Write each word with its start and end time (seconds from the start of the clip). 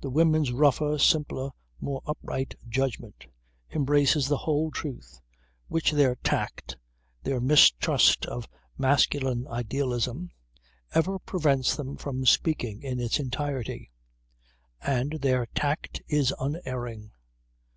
The 0.00 0.10
women's 0.10 0.52
rougher, 0.52 0.96
simpler, 0.96 1.50
more 1.80 2.02
upright 2.06 2.54
judgment, 2.68 3.26
embraces 3.74 4.28
the 4.28 4.36
whole 4.36 4.70
truth, 4.70 5.20
which 5.66 5.90
their 5.90 6.14
tact, 6.14 6.76
their 7.24 7.40
mistrust 7.40 8.26
of 8.26 8.46
masculine 8.78 9.48
idealism, 9.48 10.30
ever 10.94 11.18
prevents 11.18 11.74
them 11.74 11.96
from 11.96 12.24
speaking 12.26 12.84
in 12.84 13.00
its 13.00 13.18
entirety. 13.18 13.90
And 14.80 15.14
their 15.14 15.46
tact 15.46 16.00
is 16.06 16.32
unerring. 16.38 17.10